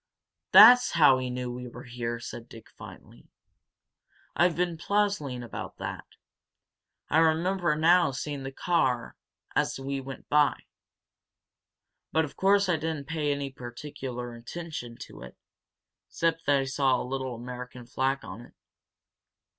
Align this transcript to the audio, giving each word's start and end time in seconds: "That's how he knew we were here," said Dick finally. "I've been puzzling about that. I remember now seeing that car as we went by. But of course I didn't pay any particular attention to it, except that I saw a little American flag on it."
"That's 0.51 0.93
how 0.93 1.19
he 1.19 1.29
knew 1.29 1.51
we 1.51 1.67
were 1.67 1.83
here," 1.83 2.19
said 2.19 2.49
Dick 2.49 2.71
finally. 2.71 3.27
"I've 4.35 4.55
been 4.55 4.75
puzzling 4.75 5.43
about 5.43 5.77
that. 5.77 6.07
I 7.11 7.19
remember 7.19 7.75
now 7.75 8.09
seeing 8.09 8.41
that 8.41 8.55
car 8.55 9.15
as 9.55 9.79
we 9.79 10.01
went 10.01 10.27
by. 10.27 10.61
But 12.11 12.25
of 12.25 12.35
course 12.35 12.67
I 12.67 12.77
didn't 12.77 13.09
pay 13.09 13.31
any 13.31 13.51
particular 13.51 14.33
attention 14.33 14.97
to 15.01 15.21
it, 15.21 15.37
except 16.07 16.47
that 16.47 16.57
I 16.57 16.65
saw 16.65 16.99
a 16.99 17.05
little 17.05 17.35
American 17.35 17.85
flag 17.85 18.25
on 18.25 18.41
it." 18.41 18.55